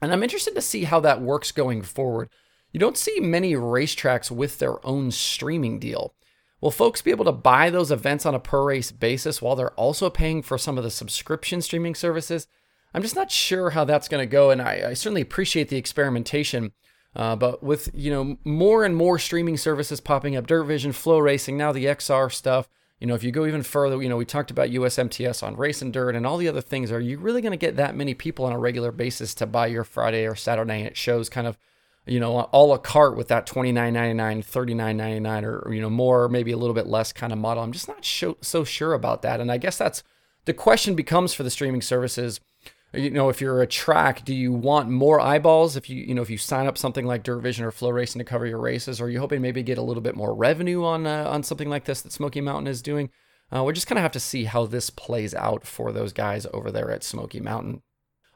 And 0.00 0.12
I'm 0.12 0.22
interested 0.22 0.54
to 0.54 0.60
see 0.60 0.84
how 0.84 1.00
that 1.00 1.20
works 1.20 1.50
going 1.50 1.82
forward. 1.82 2.28
You 2.72 2.78
don't 2.78 2.96
see 2.96 3.18
many 3.20 3.54
racetracks 3.54 4.30
with 4.30 4.58
their 4.58 4.84
own 4.86 5.10
streaming 5.10 5.78
deal. 5.78 6.14
Will 6.60 6.70
folks 6.70 7.02
be 7.02 7.10
able 7.10 7.24
to 7.24 7.32
buy 7.32 7.70
those 7.70 7.90
events 7.90 8.26
on 8.26 8.34
a 8.34 8.40
per 8.40 8.64
race 8.64 8.90
basis 8.90 9.40
while 9.40 9.56
they're 9.56 9.70
also 9.74 10.10
paying 10.10 10.42
for 10.42 10.58
some 10.58 10.76
of 10.76 10.84
the 10.84 10.90
subscription 10.90 11.62
streaming 11.62 11.94
services? 11.94 12.46
I'm 12.92 13.02
just 13.02 13.16
not 13.16 13.30
sure 13.30 13.70
how 13.70 13.84
that's 13.84 14.08
going 14.08 14.22
to 14.22 14.30
go, 14.30 14.50
and 14.50 14.60
I, 14.60 14.88
I, 14.88 14.94
certainly 14.94 15.20
appreciate 15.20 15.68
the 15.68 15.76
experimentation. 15.76 16.72
Uh, 17.14 17.36
but 17.36 17.62
with 17.62 17.90
you 17.94 18.10
know 18.10 18.38
more 18.44 18.84
and 18.84 18.96
more 18.96 19.18
streaming 19.18 19.56
services 19.56 20.00
popping 20.00 20.36
up, 20.36 20.46
Dirt 20.46 20.64
Vision, 20.64 20.92
FloRacing, 20.92 21.54
now 21.54 21.72
the 21.72 21.86
XR 21.86 22.32
stuff. 22.32 22.68
You 23.00 23.06
know, 23.06 23.14
if 23.14 23.22
you 23.22 23.30
go 23.30 23.46
even 23.46 23.62
further, 23.62 24.02
you 24.02 24.08
know, 24.08 24.16
we 24.16 24.24
talked 24.24 24.50
about 24.50 24.70
USMTS 24.70 25.42
on 25.42 25.56
Race 25.56 25.82
and 25.82 25.92
Dirt 25.92 26.16
and 26.16 26.26
all 26.26 26.36
the 26.36 26.48
other 26.48 26.60
things. 26.60 26.90
Are 26.90 27.00
you 27.00 27.18
really 27.18 27.40
going 27.40 27.52
to 27.52 27.56
get 27.56 27.76
that 27.76 27.94
many 27.94 28.12
people 28.14 28.44
on 28.44 28.52
a 28.52 28.58
regular 28.58 28.90
basis 28.90 29.34
to 29.34 29.46
buy 29.46 29.68
your 29.68 29.84
Friday 29.84 30.26
or 30.26 30.34
Saturday 30.34 30.82
night 30.82 30.96
shows 30.96 31.28
kind 31.28 31.46
of 31.46 31.56
you 32.08 32.20
know, 32.20 32.40
all 32.40 32.72
a 32.72 32.78
cart 32.78 33.16
with 33.16 33.28
that 33.28 33.46
twenty 33.46 33.70
nine 33.70 33.92
ninety 33.92 34.14
nine, 34.14 34.42
thirty 34.42 34.74
nine 34.74 34.96
ninety 34.96 35.20
nine, 35.20 35.44
or 35.44 35.72
you 35.72 35.80
know, 35.80 35.90
more, 35.90 36.28
maybe 36.28 36.52
a 36.52 36.56
little 36.56 36.74
bit 36.74 36.86
less 36.86 37.12
kind 37.12 37.32
of 37.32 37.38
model. 37.38 37.62
I'm 37.62 37.72
just 37.72 37.88
not 37.88 38.04
so 38.04 38.64
sure 38.64 38.94
about 38.94 39.22
that. 39.22 39.40
And 39.40 39.52
I 39.52 39.58
guess 39.58 39.78
that's 39.78 40.02
the 40.46 40.54
question 40.54 40.94
becomes 40.94 41.34
for 41.34 41.42
the 41.42 41.50
streaming 41.50 41.82
services. 41.82 42.40
You 42.94 43.10
know, 43.10 43.28
if 43.28 43.40
you're 43.40 43.60
a 43.60 43.66
track, 43.66 44.24
do 44.24 44.34
you 44.34 44.50
want 44.50 44.88
more 44.88 45.20
eyeballs 45.20 45.76
if 45.76 45.90
you, 45.90 46.02
you 46.02 46.14
know, 46.14 46.22
if 46.22 46.30
you 46.30 46.38
sign 46.38 46.66
up 46.66 46.78
something 46.78 47.04
like 47.04 47.22
Dirt 47.22 47.40
Vision 47.40 47.66
or 47.66 47.70
FloRacing 47.70 48.16
to 48.16 48.24
cover 48.24 48.46
your 48.46 48.60
races, 48.60 48.98
are 48.98 49.10
you 49.10 49.20
hoping 49.20 49.42
maybe 49.42 49.62
get 49.62 49.76
a 49.76 49.82
little 49.82 50.00
bit 50.00 50.16
more 50.16 50.34
revenue 50.34 50.82
on 50.84 51.06
uh, 51.06 51.24
on 51.28 51.42
something 51.42 51.68
like 51.68 51.84
this 51.84 52.00
that 52.00 52.12
Smoky 52.12 52.40
Mountain 52.40 52.66
is 52.66 52.80
doing? 52.80 53.10
Uh, 53.54 53.62
we're 53.62 53.72
just 53.72 53.86
kind 53.86 53.98
of 53.98 54.02
have 54.02 54.12
to 54.12 54.20
see 54.20 54.44
how 54.44 54.64
this 54.64 54.88
plays 54.88 55.34
out 55.34 55.66
for 55.66 55.92
those 55.92 56.12
guys 56.12 56.46
over 56.52 56.70
there 56.70 56.90
at 56.90 57.04
Smoky 57.04 57.40
Mountain. 57.40 57.82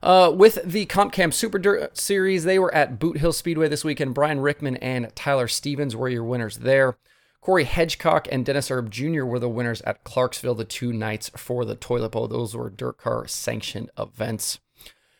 Uh, 0.02 0.32
with 0.34 0.58
the 0.64 0.84
Comp 0.86 1.12
Cam 1.12 1.30
Super 1.30 1.58
Dirt 1.58 1.96
Series, 1.96 2.44
they 2.44 2.58
were 2.58 2.74
at 2.74 2.98
Boot 2.98 3.18
Hill 3.18 3.32
Speedway 3.32 3.68
this 3.68 3.84
weekend. 3.84 4.14
Brian 4.14 4.40
Rickman 4.40 4.76
and 4.78 5.14
Tyler 5.14 5.48
Stevens 5.48 5.94
were 5.94 6.08
your 6.08 6.24
winners 6.24 6.58
there. 6.58 6.96
Corey 7.42 7.64
Hedgecock 7.64 8.28
and 8.30 8.46
Dennis 8.46 8.70
Erb 8.70 8.88
Jr. 8.88 9.24
were 9.24 9.40
the 9.40 9.48
winners 9.48 9.82
at 9.82 10.04
Clarksville 10.04 10.54
the 10.54 10.64
two 10.64 10.92
nights 10.92 11.28
for 11.36 11.64
the 11.64 11.74
Toilet 11.74 12.10
Bowl. 12.10 12.28
Those 12.28 12.56
were 12.56 12.70
dirt 12.70 12.98
car 12.98 13.26
sanctioned 13.26 13.90
events. 13.98 14.60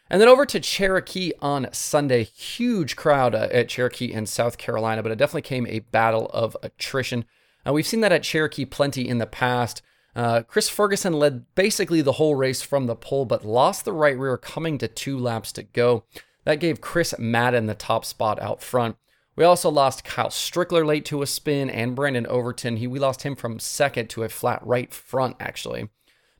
And 0.08 0.20
then 0.20 0.28
over 0.28 0.46
to 0.46 0.60
Cherokee 0.60 1.32
on 1.40 1.68
Sunday. 1.72 2.22
Huge 2.22 2.94
crowd 2.94 3.34
uh, 3.34 3.48
at 3.50 3.68
Cherokee 3.68 4.12
in 4.12 4.26
South 4.26 4.56
Carolina, 4.56 5.02
but 5.02 5.10
it 5.10 5.18
definitely 5.18 5.42
came 5.42 5.66
a 5.66 5.80
battle 5.80 6.30
of 6.32 6.56
attrition. 6.62 7.24
Uh, 7.66 7.72
we've 7.72 7.86
seen 7.86 8.02
that 8.02 8.12
at 8.12 8.22
Cherokee 8.22 8.66
plenty 8.66 9.08
in 9.08 9.18
the 9.18 9.26
past. 9.26 9.82
Uh, 10.14 10.42
Chris 10.42 10.68
Ferguson 10.68 11.14
led 11.14 11.52
basically 11.56 12.02
the 12.02 12.12
whole 12.12 12.36
race 12.36 12.62
from 12.62 12.86
the 12.86 12.94
pole, 12.94 13.24
but 13.24 13.44
lost 13.44 13.84
the 13.84 13.92
right 13.92 14.16
rear 14.16 14.36
coming 14.36 14.78
to 14.78 14.86
two 14.86 15.18
laps 15.18 15.50
to 15.52 15.64
go. 15.64 16.04
That 16.44 16.60
gave 16.60 16.80
Chris 16.80 17.14
Madden 17.18 17.66
the 17.66 17.74
top 17.74 18.04
spot 18.04 18.40
out 18.40 18.62
front. 18.62 18.96
We 19.34 19.44
also 19.44 19.70
lost 19.70 20.04
Kyle 20.04 20.28
Strickler 20.28 20.84
late 20.84 21.04
to 21.06 21.22
a 21.22 21.26
spin 21.26 21.70
and 21.70 21.96
Brandon 21.96 22.26
Overton. 22.26 22.76
He, 22.76 22.86
we 22.86 22.98
lost 22.98 23.22
him 23.22 23.34
from 23.34 23.58
second 23.58 24.10
to 24.10 24.24
a 24.24 24.28
flat 24.28 24.60
right 24.64 24.92
front, 24.92 25.36
actually. 25.40 25.88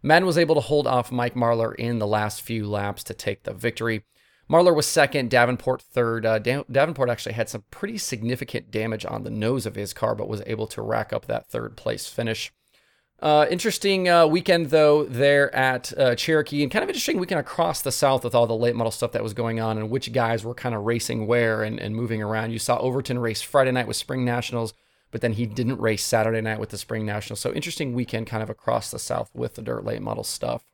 Madden 0.02 0.26
was 0.26 0.37
able 0.37 0.56
to 0.56 0.61
hold 0.61 0.87
off 0.87 1.12
Mike 1.12 1.34
Marlar 1.34 1.75
in 1.76 1.99
the 1.99 2.06
last 2.06 2.42
few 2.42 2.66
laps 2.66 3.02
to 3.04 3.14
take 3.14 3.44
the 3.44 3.54
victory. 3.54 4.04
Marlar 4.50 4.75
was 4.75 4.87
second, 4.87 5.30
Davenport 5.30 5.80
third. 5.80 6.26
Uh, 6.26 6.38
Davenport 6.38 7.08
actually 7.08 7.32
had 7.32 7.49
some 7.49 7.64
pretty 7.70 7.96
significant 7.96 8.70
damage 8.70 9.06
on 9.06 9.22
the 9.22 9.30
nose 9.30 9.64
of 9.64 9.76
his 9.76 9.94
car, 9.94 10.14
but 10.14 10.28
was 10.28 10.42
able 10.46 10.66
to 10.66 10.82
rack 10.82 11.12
up 11.12 11.26
that 11.26 11.46
third 11.46 11.76
place 11.76 12.08
finish. 12.08 12.52
Uh, 13.22 13.46
interesting 13.50 14.08
uh, 14.08 14.26
weekend 14.26 14.70
though 14.70 15.04
there 15.04 15.54
at 15.54 15.96
uh, 15.96 16.12
Cherokee, 16.16 16.64
and 16.64 16.72
kind 16.72 16.82
of 16.82 16.88
interesting 16.88 17.20
weekend 17.20 17.38
across 17.38 17.80
the 17.80 17.92
South 17.92 18.24
with 18.24 18.34
all 18.34 18.48
the 18.48 18.56
late 18.56 18.74
model 18.74 18.90
stuff 18.90 19.12
that 19.12 19.22
was 19.22 19.32
going 19.32 19.60
on 19.60 19.78
and 19.78 19.90
which 19.90 20.12
guys 20.12 20.42
were 20.44 20.54
kind 20.54 20.74
of 20.74 20.82
racing 20.82 21.28
where 21.28 21.62
and, 21.62 21.78
and 21.78 21.94
moving 21.94 22.20
around. 22.20 22.50
You 22.50 22.58
saw 22.58 22.78
Overton 22.78 23.20
race 23.20 23.40
Friday 23.40 23.70
night 23.70 23.86
with 23.86 23.96
Spring 23.96 24.24
Nationals, 24.24 24.74
but 25.12 25.20
then 25.20 25.34
he 25.34 25.46
didn't 25.46 25.80
race 25.80 26.02
Saturday 26.02 26.40
night 26.40 26.58
with 26.58 26.70
the 26.70 26.78
Spring 26.78 27.06
Nationals. 27.06 27.38
So 27.38 27.52
interesting 27.52 27.94
weekend 27.94 28.26
kind 28.26 28.42
of 28.42 28.50
across 28.50 28.90
the 28.90 28.98
South 28.98 29.30
with 29.32 29.54
the 29.54 29.62
dirt 29.62 29.84
late 29.84 30.02
model 30.02 30.24
stuff. 30.24 30.64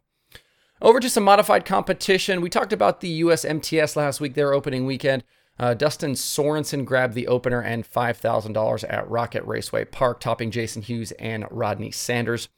Over 0.80 1.00
to 1.00 1.10
some 1.10 1.24
modified 1.24 1.66
competition. 1.66 2.40
We 2.40 2.48
talked 2.48 2.72
about 2.72 3.02
the 3.02 3.08
US 3.08 3.44
MTS 3.44 3.94
last 3.94 4.22
week, 4.22 4.32
their 4.32 4.54
opening 4.54 4.86
weekend. 4.86 5.22
Uh, 5.58 5.74
Dustin 5.74 6.12
Sorensen 6.12 6.84
grabbed 6.84 7.14
the 7.14 7.26
opener 7.26 7.60
and 7.60 7.84
$5,000 7.84 8.84
at 8.88 9.10
Rocket 9.10 9.44
Raceway 9.44 9.84
Park, 9.86 10.20
topping 10.20 10.50
Jason 10.50 10.82
Hughes 10.82 11.12
and 11.12 11.44
Rodney 11.50 11.90
Sanders. 11.90 12.48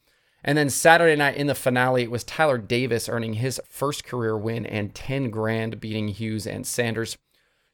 And 0.45 0.57
then 0.57 0.71
Saturday 0.71 1.16
night 1.16 1.37
in 1.37 1.47
the 1.47 1.54
finale, 1.54 2.02
it 2.02 2.11
was 2.11 2.25
Tyler 2.25 2.59
Davis 2.59 3.09
earning 3.09 3.35
his 3.35 3.61
first 3.69 4.04
career 4.04 4.37
win 4.37 4.66
and 4.66 4.95
10 4.95 5.30
grand 5.30 5.80
beating 5.80 6.09
Hughes 6.09 6.47
and 6.47 6.66
Sanders. 6.66 7.16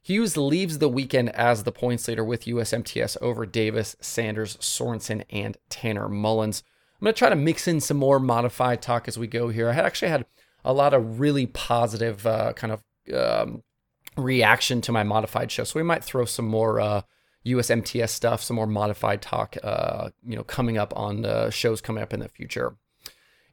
Hughes 0.02 0.36
leaves 0.36 0.78
the 0.78 0.88
weekend 0.88 1.30
as 1.30 1.64
the 1.64 1.72
points 1.72 2.06
leader 2.06 2.24
with 2.24 2.44
USMTS 2.44 3.16
over 3.20 3.44
Davis, 3.44 3.96
Sanders, 4.00 4.56
Sorensen, 4.58 5.24
and 5.30 5.56
Tanner 5.68 6.08
Mullens. 6.08 6.62
I'm 7.00 7.04
going 7.04 7.14
to 7.14 7.18
try 7.18 7.28
to 7.28 7.36
mix 7.36 7.66
in 7.66 7.80
some 7.80 7.96
more 7.96 8.20
modified 8.20 8.80
talk 8.80 9.08
as 9.08 9.18
we 9.18 9.26
go 9.26 9.48
here. 9.48 9.68
I 9.68 9.72
had 9.72 9.84
actually 9.84 10.08
had 10.08 10.26
a 10.64 10.72
lot 10.72 10.94
of 10.94 11.20
really 11.20 11.46
positive 11.46 12.26
uh, 12.26 12.52
kind 12.52 12.72
of 12.72 12.82
um, 13.14 13.62
reaction 14.16 14.80
to 14.82 14.92
my 14.92 15.02
modified 15.02 15.50
show, 15.50 15.64
so 15.64 15.78
we 15.78 15.82
might 15.82 16.04
throw 16.04 16.24
some 16.24 16.46
more 16.46 16.80
uh, 16.80 17.02
USMTS 17.46 18.10
stuff, 18.10 18.42
some 18.42 18.56
more 18.56 18.66
modified 18.66 19.22
talk, 19.22 19.56
uh, 19.62 20.10
you 20.26 20.36
know, 20.36 20.44
coming 20.44 20.78
up 20.78 20.92
on 20.96 21.22
the 21.22 21.50
shows 21.50 21.80
coming 21.80 22.02
up 22.02 22.12
in 22.12 22.20
the 22.20 22.28
future. 22.28 22.76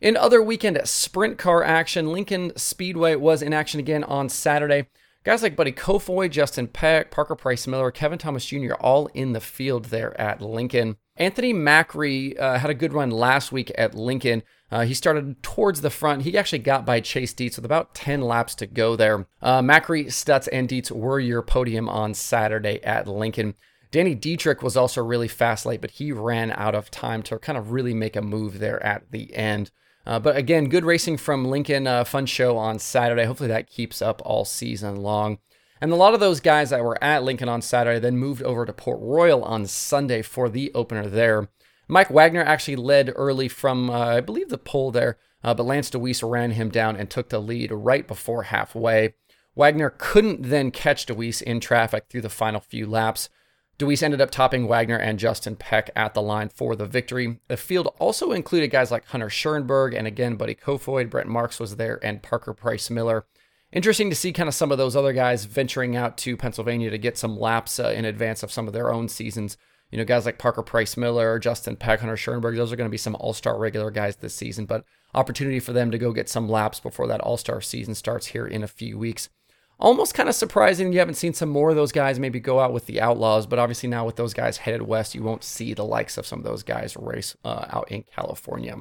In 0.02 0.18
other 0.18 0.42
weekend 0.42 0.80
sprint 0.86 1.38
car 1.38 1.64
action, 1.64 2.12
Lincoln 2.12 2.52
Speedway 2.58 3.16
was 3.16 3.42
in 3.42 3.54
action 3.54 3.80
again 3.80 4.04
on 4.04 4.28
Saturday. 4.28 4.88
Guys 5.24 5.42
like 5.42 5.56
Buddy 5.56 5.72
Kofoid, 5.72 6.32
Justin 6.32 6.68
Peck, 6.68 7.10
Parker 7.10 7.36
Price 7.36 7.66
Miller, 7.68 7.92
Kevin 7.92 8.20
Thomas 8.20 8.46
Jr., 8.46 8.74
all 8.74 9.08
in 9.14 9.32
the 9.32 9.40
field 9.40 9.86
there 9.86 10.20
at 10.20 10.42
Lincoln. 10.42 10.98
Anthony 11.16 11.54
Macri 11.54 12.40
uh, 12.40 12.58
had 12.58 12.70
a 12.70 12.76
good 12.76 12.94
run 12.94 13.12
last 13.12 13.52
week 13.52 13.72
at 13.78 13.94
Lincoln. 13.94 14.44
Uh, 14.72 14.86
he 14.86 14.96
started 14.96 15.44
towards 15.44 15.82
the 15.82 15.92
front. 15.92 16.24
He 16.24 16.36
actually 16.36 16.60
got 16.60 16.86
by 16.86 17.00
Chase 17.00 17.34
Dietz 17.34 17.58
with 17.58 17.66
about 17.66 17.94
10 17.94 18.22
laps 18.22 18.56
to 18.56 18.66
go 18.66 18.96
there. 18.96 19.28
Uh, 19.40 19.62
Macri, 19.62 20.08
Stutz, 20.08 20.48
and 20.52 20.68
Dietz 20.68 20.92
were 20.92 21.20
your 21.20 21.44
podium 21.44 21.88
on 21.88 22.16
Saturday 22.16 22.82
at 22.84 23.08
Lincoln. 23.08 23.54
Danny 23.92 24.16
Dietrich 24.16 24.64
was 24.64 24.76
also 24.76 25.04
really 25.04 25.28
fast 25.28 25.68
late, 25.68 25.82
but 25.82 25.92
he 25.92 26.12
ran 26.12 26.52
out 26.54 26.74
of 26.74 26.90
time 26.90 27.22
to 27.24 27.38
kind 27.38 27.60
of 27.60 27.72
really 27.72 27.94
make 27.94 28.16
a 28.16 28.24
move 28.24 28.58
there 28.58 28.84
at 28.84 29.12
the 29.12 29.36
end. 29.36 29.70
Uh, 30.08 30.20
but 30.20 30.36
again, 30.36 30.68
good 30.68 30.84
racing 30.84 31.18
from 31.18 31.46
Lincoln. 31.46 31.86
Uh, 31.86 32.04
fun 32.04 32.26
show 32.26 32.58
on 32.58 32.80
Saturday. 32.80 33.26
Hopefully 33.26 33.50
that 33.50 33.70
keeps 33.70 34.02
up 34.02 34.20
all 34.26 34.46
season 34.46 34.96
long. 34.96 35.38
And 35.84 35.92
a 35.92 35.98
lot 35.98 36.14
of 36.14 36.22
those 36.22 36.40
guys 36.40 36.70
that 36.70 36.82
were 36.82 37.04
at 37.04 37.26
Lincoln 37.26 37.50
on 37.50 37.62
Saturday 37.62 38.00
then 38.00 38.16
moved 38.16 38.42
over 38.42 38.66
to 38.66 38.72
Port 38.72 39.00
Royal 39.02 39.44
on 39.44 39.66
Sunday 39.66 40.22
for 40.22 40.48
the 40.48 40.72
opener 40.74 41.08
there. 41.08 41.50
Mike 41.90 42.10
Wagner 42.10 42.42
actually 42.42 42.78
led 42.78 43.12
early 43.18 43.50
from, 43.50 43.90
uh, 43.90 44.16
I 44.16 44.22
believe, 44.22 44.48
the 44.48 44.58
pole 44.58 44.92
there, 44.92 45.18
uh, 45.44 45.54
but 45.54 45.66
Lance 45.66 45.90
Dewease 45.90 46.24
ran 46.24 46.52
him 46.52 46.70
down 46.70 46.96
and 46.96 47.10
took 47.10 47.28
the 47.28 47.40
lead 47.42 47.70
right 47.70 48.08
before 48.08 48.44
halfway. 48.44 49.16
Wagner 49.56 49.94
couldn't 49.98 50.44
then 50.44 50.72
catch 50.72 51.06
Dewease 51.06 51.42
in 51.42 51.60
traffic 51.60 52.06
through 52.08 52.22
the 52.22 52.30
final 52.30 52.62
few 52.62 52.88
laps. 52.88 53.28
Dewease 53.78 54.04
ended 54.04 54.22
up 54.22 54.32
topping 54.32 54.70
Wagner 54.70 54.96
and 54.96 55.20
Justin 55.20 55.58
Peck 55.58 55.90
at 55.98 56.14
the 56.14 56.22
line 56.22 56.48
for 56.48 56.78
the 56.78 56.86
victory. 56.86 57.42
The 57.50 57.58
field 57.58 57.94
also 58.00 58.32
included 58.32 58.72
guys 58.72 58.90
like 58.90 59.08
Hunter 59.08 59.28
Schuerenberg 59.28 59.94
and 59.98 60.08
again 60.08 60.38
Buddy 60.38 60.56
Kofoid, 60.56 61.10
Brent 61.10 61.28
Marks 61.28 61.60
was 61.60 61.76
there, 61.76 62.00
and 62.02 62.24
Parker 62.24 62.54
Price 62.54 62.90
Miller. 62.90 63.26
Interesting 63.74 64.12
to 64.12 64.16
see 64.16 64.32
kind 64.32 64.48
of 64.48 64.54
some 64.54 64.72
of 64.72 64.78
those 64.78 64.96
other 64.96 65.14
guys 65.14 65.46
venturing 65.46 65.96
out 65.96 66.16
to 66.20 66.38
Pennsylvania 66.38 66.92
to 66.92 66.98
get 66.98 67.18
some 67.18 67.40
laps 67.40 67.80
uh, 67.80 67.90
in 67.90 68.06
advance 68.06 68.44
of 68.44 68.52
some 68.52 68.68
of 68.68 68.74
their 68.74 68.94
own 68.94 69.10
seasons. 69.10 69.58
You 69.92 69.98
know, 69.98 70.06
guys 70.06 70.26
like 70.26 70.38
Parker 70.38 70.62
Price 70.62 70.96
Miller, 70.96 71.40
Justin 71.40 71.76
Peck, 71.76 72.00
Hunter 72.00 72.16
Schuerenberg, 72.16 72.56
those 72.56 72.72
are 72.72 72.76
going 72.76 72.88
to 72.88 72.92
be 72.92 72.98
some 72.98 73.16
all 73.20 73.34
star 73.34 73.58
regular 73.58 73.92
guys 73.92 74.16
this 74.16 74.36
season, 74.36 74.66
but 74.66 74.86
opportunity 75.16 75.60
for 75.60 75.74
them 75.74 75.92
to 75.92 75.98
go 75.98 76.12
get 76.14 76.30
some 76.30 76.48
laps 76.48 76.80
before 76.80 77.08
that 77.08 77.22
all 77.22 77.38
star 77.38 77.62
season 77.62 77.96
starts 77.96 78.28
here 78.28 78.48
in 78.48 78.64
a 78.64 78.68
few 78.68 78.98
weeks 78.98 79.30
almost 79.80 80.14
kind 80.14 80.30
of 80.30 80.36
surprising 80.36 80.94
you 80.94 81.00
haven't 81.00 81.16
seen 81.16 81.34
some 81.34 81.50
more 81.50 81.70
of 81.70 81.76
those 81.76 81.92
guys 81.92 82.20
maybe 82.20 82.40
go 82.40 82.60
out 82.60 82.74
with 82.74 82.86
the 82.86 83.02
Outlaws, 83.02 83.46
but 83.46 83.60
obviously 83.60 83.90
now 83.90 84.06
with 84.06 84.16
those 84.16 84.34
guys 84.34 84.58
headed 84.58 84.84
west, 84.84 85.14
you 85.14 85.22
won't 85.22 85.44
see 85.44 85.74
the 85.74 85.84
likes 85.84 86.18
of 86.18 86.26
some 86.26 86.40
of 86.40 86.46
those 86.46 86.64
guys 86.64 86.96
race 86.98 87.36
uh, 87.44 87.66
out 87.70 87.92
in 87.92 88.04
California. 88.04 88.78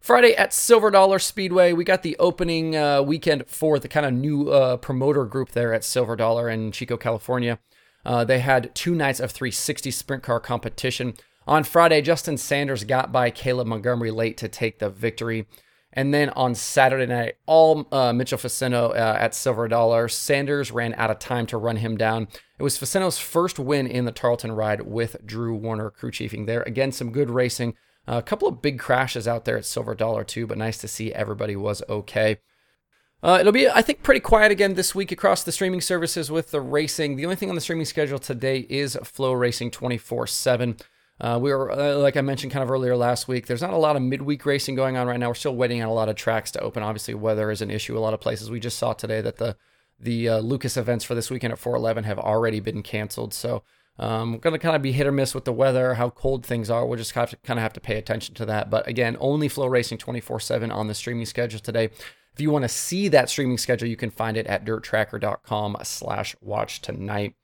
Friday 0.00 0.36
at 0.36 0.52
Silver 0.52 0.90
Dollar 0.90 1.18
Speedway, 1.18 1.72
we 1.72 1.84
got 1.84 2.02
the 2.02 2.16
opening 2.18 2.76
uh, 2.76 3.02
weekend 3.02 3.46
for 3.48 3.78
the 3.78 3.88
kind 3.88 4.06
of 4.06 4.12
new 4.12 4.50
uh, 4.50 4.76
promoter 4.76 5.24
group 5.24 5.50
there 5.50 5.74
at 5.74 5.84
Silver 5.84 6.14
Dollar 6.14 6.48
in 6.48 6.70
Chico, 6.70 6.96
California. 6.96 7.58
Uh, 8.04 8.24
they 8.24 8.38
had 8.38 8.72
two 8.74 8.94
nights 8.94 9.18
of 9.18 9.32
360 9.32 9.90
sprint 9.90 10.22
car 10.22 10.38
competition. 10.38 11.14
On 11.48 11.64
Friday, 11.64 12.02
Justin 12.02 12.36
Sanders 12.36 12.84
got 12.84 13.10
by 13.10 13.30
Caleb 13.30 13.66
Montgomery 13.66 14.12
late 14.12 14.36
to 14.38 14.48
take 14.48 14.78
the 14.78 14.88
victory. 14.88 15.46
And 15.92 16.12
then 16.12 16.28
on 16.30 16.54
Saturday 16.54 17.06
night, 17.06 17.36
all 17.46 17.88
uh, 17.90 18.12
Mitchell 18.12 18.38
Faccinto 18.38 18.90
uh, 18.90 19.16
at 19.18 19.34
Silver 19.34 19.66
Dollar. 19.66 20.08
Sanders 20.08 20.70
ran 20.70 20.94
out 20.94 21.10
of 21.10 21.18
time 21.18 21.46
to 21.46 21.56
run 21.56 21.76
him 21.76 21.96
down. 21.96 22.28
It 22.58 22.62
was 22.62 22.76
Faccinto's 22.76 23.18
first 23.18 23.58
win 23.58 23.86
in 23.86 24.04
the 24.04 24.12
Tarleton 24.12 24.52
ride 24.52 24.82
with 24.82 25.24
Drew 25.24 25.54
Warner 25.54 25.90
crew 25.90 26.10
chiefing 26.10 26.46
there. 26.46 26.62
Again, 26.62 26.92
some 26.92 27.12
good 27.12 27.30
racing. 27.30 27.74
A 28.06 28.22
couple 28.22 28.48
of 28.48 28.62
big 28.62 28.78
crashes 28.78 29.26
out 29.26 29.44
there 29.44 29.56
at 29.56 29.64
Silver 29.64 29.94
Dollar 29.94 30.24
too, 30.24 30.46
but 30.46 30.58
nice 30.58 30.78
to 30.78 30.88
see 30.88 31.12
everybody 31.12 31.56
was 31.56 31.82
okay. 31.88 32.38
Uh, 33.22 33.38
it'll 33.40 33.52
be, 33.52 33.68
I 33.68 33.82
think, 33.82 34.02
pretty 34.02 34.20
quiet 34.20 34.52
again 34.52 34.74
this 34.74 34.94
week 34.94 35.10
across 35.10 35.42
the 35.42 35.50
streaming 35.50 35.80
services 35.80 36.30
with 36.30 36.50
the 36.50 36.60
racing. 36.60 37.16
The 37.16 37.24
only 37.24 37.36
thing 37.36 37.48
on 37.48 37.54
the 37.54 37.60
streaming 37.60 37.86
schedule 37.86 38.18
today 38.18 38.66
is 38.68 38.96
Flow 39.02 39.32
Racing 39.32 39.70
24 39.70 40.26
7. 40.26 40.76
Uh, 41.18 41.38
we 41.40 41.50
were, 41.50 41.72
uh, 41.72 41.96
like 41.96 42.16
I 42.16 42.20
mentioned 42.20 42.52
kind 42.52 42.62
of 42.62 42.70
earlier 42.70 42.94
last 42.94 43.26
week, 43.26 43.46
there's 43.46 43.62
not 43.62 43.72
a 43.72 43.78
lot 43.78 43.96
of 43.96 44.02
midweek 44.02 44.44
racing 44.44 44.74
going 44.74 44.98
on 44.98 45.06
right 45.06 45.18
now. 45.18 45.28
We're 45.28 45.34
still 45.34 45.56
waiting 45.56 45.82
on 45.82 45.88
a 45.88 45.94
lot 45.94 46.10
of 46.10 46.16
tracks 46.16 46.50
to 46.52 46.60
open. 46.60 46.82
Obviously, 46.82 47.14
weather 47.14 47.50
is 47.50 47.62
an 47.62 47.70
issue 47.70 47.96
a 47.96 48.00
lot 48.00 48.12
of 48.12 48.20
places. 48.20 48.50
We 48.50 48.60
just 48.60 48.78
saw 48.78 48.92
today 48.92 49.20
that 49.22 49.38
the 49.38 49.56
the 49.98 50.28
uh, 50.28 50.38
Lucas 50.40 50.76
events 50.76 51.04
for 51.04 51.14
this 51.14 51.30
weekend 51.30 51.54
at 51.54 51.58
411 51.58 52.04
have 52.04 52.18
already 52.18 52.60
been 52.60 52.82
canceled. 52.82 53.32
So 53.32 53.62
um, 53.98 54.32
we're 54.32 54.38
going 54.38 54.52
to 54.52 54.58
kind 54.58 54.76
of 54.76 54.82
be 54.82 54.92
hit 54.92 55.06
or 55.06 55.12
miss 55.12 55.34
with 55.34 55.44
the 55.44 55.52
weather, 55.52 55.94
how 55.94 56.10
cold 56.10 56.44
things 56.44 56.70
are. 56.70 56.84
We'll 56.84 56.98
just 56.98 57.12
have 57.12 57.30
to 57.30 57.36
kind 57.36 57.58
of 57.58 57.62
have 57.62 57.72
to 57.74 57.80
pay 57.80 57.96
attention 57.96 58.34
to 58.36 58.46
that. 58.46 58.70
But 58.70 58.86
again, 58.86 59.16
only 59.20 59.48
Flow 59.48 59.66
Racing 59.66 59.98
24 59.98 60.40
7 60.40 60.70
on 60.70 60.86
the 60.86 60.94
streaming 60.94 61.26
schedule 61.26 61.60
today. 61.60 61.90
If 62.34 62.40
you 62.40 62.50
want 62.50 62.64
to 62.64 62.68
see 62.68 63.08
that 63.08 63.30
streaming 63.30 63.56
schedule, 63.56 63.88
you 63.88 63.96
can 63.96 64.10
find 64.10 64.36
it 64.36 64.46
at 64.46 64.66
dirttracker.com 64.66 65.78
slash 65.84 66.36
watch 66.42 66.82
tonight. 66.82 67.34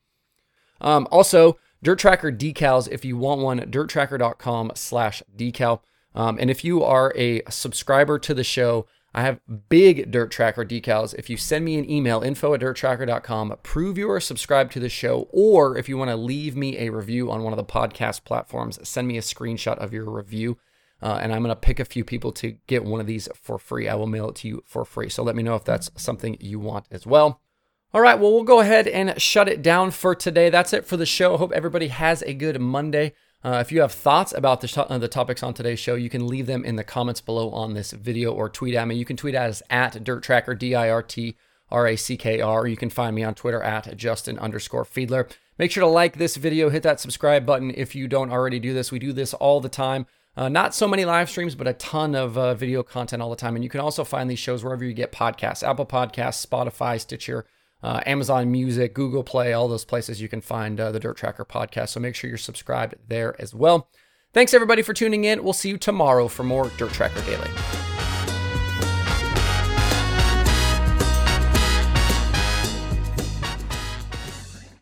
Um, 0.82 1.08
also, 1.10 1.58
Dirt 1.82 1.98
Tracker 1.98 2.30
decals, 2.30 2.88
if 2.90 3.02
you 3.04 3.16
want 3.16 3.40
one, 3.40 3.60
dirttracker.com 3.60 4.72
slash 4.74 5.22
decal. 5.34 5.80
Um, 6.14 6.36
and 6.38 6.50
if 6.50 6.62
you 6.62 6.84
are 6.84 7.12
a 7.16 7.42
subscriber 7.48 8.18
to 8.18 8.34
the 8.34 8.44
show, 8.44 8.86
I 9.14 9.22
have 9.22 9.40
big 9.68 10.10
Dirt 10.10 10.30
Tracker 10.30 10.64
decals. 10.64 11.14
If 11.18 11.28
you 11.28 11.36
send 11.36 11.64
me 11.64 11.78
an 11.78 11.88
email, 11.90 12.22
info 12.22 12.54
at 12.54 12.60
dirttracker.com, 12.60 13.56
prove 13.62 13.98
you 13.98 14.10
are 14.10 14.20
subscribed 14.20 14.72
to 14.72 14.80
the 14.80 14.88
show, 14.88 15.28
or 15.30 15.76
if 15.76 15.88
you 15.88 15.98
want 15.98 16.10
to 16.10 16.16
leave 16.16 16.56
me 16.56 16.78
a 16.78 16.90
review 16.90 17.30
on 17.30 17.42
one 17.42 17.52
of 17.52 17.58
the 17.58 17.64
podcast 17.64 18.24
platforms, 18.24 18.78
send 18.88 19.06
me 19.06 19.18
a 19.18 19.22
screenshot 19.22 19.76
of 19.78 19.92
your 19.92 20.10
review. 20.10 20.58
Uh, 21.02 21.18
and 21.20 21.32
I'm 21.32 21.42
going 21.42 21.54
to 21.54 21.56
pick 21.56 21.80
a 21.80 21.84
few 21.84 22.04
people 22.04 22.32
to 22.32 22.52
get 22.68 22.84
one 22.84 23.00
of 23.00 23.06
these 23.06 23.28
for 23.34 23.58
free. 23.58 23.88
I 23.88 23.96
will 23.96 24.06
mail 24.06 24.30
it 24.30 24.36
to 24.36 24.48
you 24.48 24.62
for 24.64 24.84
free. 24.84 25.08
So 25.08 25.22
let 25.22 25.34
me 25.34 25.42
know 25.42 25.56
if 25.56 25.64
that's 25.64 25.90
something 25.96 26.36
you 26.40 26.60
want 26.60 26.86
as 26.90 27.06
well. 27.06 27.40
All 27.92 28.00
right, 28.00 28.18
well, 28.18 28.32
we'll 28.32 28.44
go 28.44 28.60
ahead 28.60 28.88
and 28.88 29.20
shut 29.20 29.48
it 29.48 29.60
down 29.60 29.90
for 29.90 30.14
today. 30.14 30.48
That's 30.48 30.72
it 30.72 30.86
for 30.86 30.96
the 30.96 31.04
show. 31.04 31.36
Hope 31.36 31.52
everybody 31.52 31.88
has 31.88 32.22
a 32.22 32.32
good 32.32 32.58
Monday. 32.58 33.12
Uh, 33.44 33.58
if 33.60 33.72
you 33.72 33.80
have 33.80 33.92
thoughts 33.92 34.32
about 34.32 34.60
the, 34.60 34.86
uh, 34.88 34.98
the 34.98 35.08
topics 35.08 35.42
on 35.42 35.52
today's 35.52 35.80
show, 35.80 35.96
you 35.96 36.08
can 36.08 36.28
leave 36.28 36.46
them 36.46 36.64
in 36.64 36.76
the 36.76 36.84
comments 36.84 37.20
below 37.20 37.50
on 37.50 37.74
this 37.74 37.90
video 37.90 38.32
or 38.32 38.48
tweet 38.48 38.74
at 38.74 38.86
me. 38.86 38.94
You 38.94 39.04
can 39.04 39.16
tweet 39.16 39.34
at 39.34 39.50
us 39.50 39.62
at 39.68 40.04
Dirt 40.04 40.22
Tracker, 40.22 40.54
D 40.54 40.74
I 40.76 40.88
R 40.90 41.02
T 41.02 41.36
R 41.70 41.88
A 41.88 41.96
C 41.96 42.16
K 42.16 42.40
R. 42.40 42.66
You 42.68 42.76
can 42.76 42.90
find 42.90 43.16
me 43.16 43.24
on 43.24 43.34
Twitter 43.34 43.60
at 43.60 43.96
Justin 43.96 44.38
underscore 44.38 44.84
Fiedler. 44.84 45.28
Make 45.58 45.72
sure 45.72 45.82
to 45.82 45.88
like 45.88 46.18
this 46.18 46.36
video, 46.36 46.70
hit 46.70 46.84
that 46.84 47.00
subscribe 47.00 47.44
button 47.44 47.72
if 47.76 47.94
you 47.94 48.06
don't 48.06 48.30
already 48.30 48.60
do 48.60 48.72
this. 48.74 48.92
We 48.92 49.00
do 49.00 49.12
this 49.12 49.34
all 49.34 49.60
the 49.60 49.68
time. 49.68 50.06
Uh, 50.36 50.48
not 50.48 50.74
so 50.74 50.88
many 50.88 51.04
live 51.04 51.28
streams, 51.28 51.54
but 51.54 51.68
a 51.68 51.74
ton 51.74 52.14
of 52.14 52.38
uh, 52.38 52.54
video 52.54 52.82
content 52.82 53.20
all 53.20 53.28
the 53.28 53.36
time. 53.36 53.54
And 53.54 53.64
you 53.64 53.68
can 53.68 53.80
also 53.80 54.02
find 54.02 54.30
these 54.30 54.38
shows 54.38 54.64
wherever 54.64 54.84
you 54.84 54.94
get 54.94 55.12
podcasts 55.12 55.66
Apple 55.66 55.84
Podcasts, 55.84 56.46
Spotify, 56.46 57.00
Stitcher 57.00 57.44
uh, 57.82 58.00
Amazon 58.06 58.50
Music, 58.50 58.94
Google 58.94 59.24
Play, 59.24 59.52
all 59.52 59.68
those 59.68 59.84
places 59.84 60.20
you 60.20 60.28
can 60.28 60.40
find 60.40 60.80
uh, 60.80 60.92
the 60.92 61.00
Dirt 61.00 61.16
Tracker 61.16 61.44
podcast. 61.44 61.90
So 61.90 62.00
make 62.00 62.14
sure 62.14 62.28
you're 62.28 62.38
subscribed 62.38 62.94
there 63.08 63.40
as 63.40 63.54
well. 63.54 63.88
Thanks 64.32 64.54
everybody 64.54 64.82
for 64.82 64.94
tuning 64.94 65.24
in. 65.24 65.44
We'll 65.44 65.52
see 65.52 65.68
you 65.68 65.78
tomorrow 65.78 66.28
for 66.28 66.42
more 66.42 66.70
Dirt 66.78 66.92
Tracker 66.92 67.20
Daily. 67.22 67.91